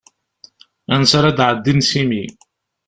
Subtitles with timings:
[0.93, 2.23] Ansi ara d-ɛeddin s imi.